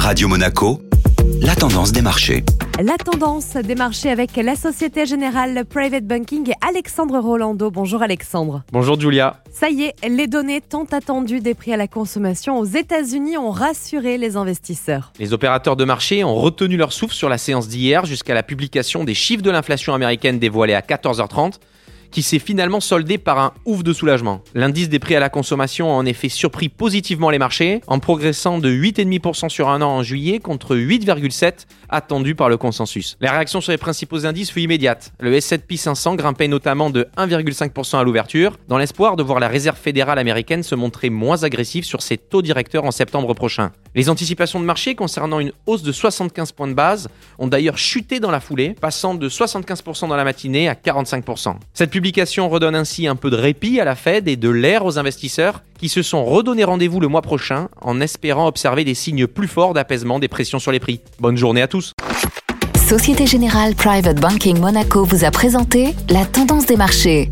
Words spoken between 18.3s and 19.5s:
la publication des chiffres de